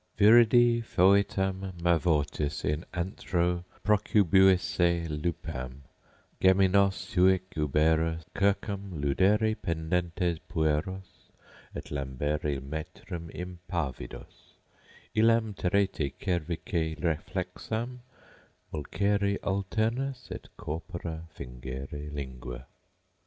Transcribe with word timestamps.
viridi 0.19 0.81
fœtam 0.81 1.79
Mavortis 1.79 2.65
in 2.65 2.83
antro 2.91 3.63
Procubuisse 3.83 5.07
lupam: 5.07 5.81
geminos 6.41 7.13
huic 7.13 7.51
ubera 7.55 8.17
circum 8.35 8.99
Ludere 8.99 9.55
pendentes 9.55 10.39
pueros, 10.49 11.29
et 11.75 11.91
lambere 11.91 12.59
matrem 12.59 13.29
Impavidos: 13.29 14.55
illam 15.15 15.53
tereti 15.53 16.11
cervice 16.19 16.99
reflexam 16.99 17.99
Mulcere 18.73 19.37
alternos, 19.43 20.31
et 20.31 20.47
corpora 20.57 21.27
fingere 21.37 22.11
lingua. 22.11 22.65